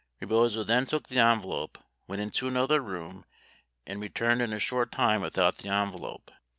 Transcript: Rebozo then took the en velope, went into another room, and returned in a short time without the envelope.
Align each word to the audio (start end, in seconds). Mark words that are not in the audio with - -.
Rebozo 0.19 0.63
then 0.63 0.87
took 0.87 1.09
the 1.09 1.19
en 1.19 1.41
velope, 1.43 1.75
went 2.07 2.23
into 2.23 2.47
another 2.47 2.81
room, 2.81 3.23
and 3.85 4.01
returned 4.01 4.41
in 4.41 4.51
a 4.51 4.57
short 4.57 4.91
time 4.91 5.21
without 5.21 5.57
the 5.57 5.69
envelope. 5.69 6.31